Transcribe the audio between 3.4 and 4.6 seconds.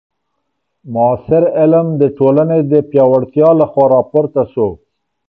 له خوا راپورته